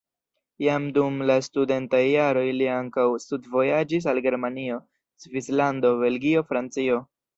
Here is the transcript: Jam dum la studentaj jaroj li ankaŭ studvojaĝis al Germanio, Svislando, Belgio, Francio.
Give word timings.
Jam 0.67 0.85
dum 0.93 1.19
la 1.31 1.33
studentaj 1.47 1.99
jaroj 2.11 2.45
li 2.61 2.69
ankaŭ 2.77 3.05
studvojaĝis 3.25 4.07
al 4.15 4.23
Germanio, 4.29 4.81
Svislando, 5.27 5.93
Belgio, 6.05 6.43
Francio. 6.53 6.99